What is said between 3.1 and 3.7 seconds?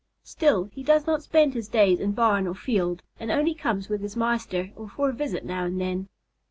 and only